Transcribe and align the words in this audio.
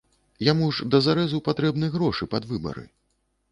Яму 0.45 0.69
ж 0.77 0.87
дазарэзу 0.95 1.43
патрэбны 1.49 1.91
грошы 1.99 2.31
пад 2.35 2.51
выбары. 2.55 2.87